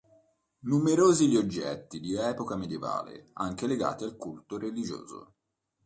[0.61, 5.33] Numerosi gli oggetti di epoca medievale, anche legati al culto religioso.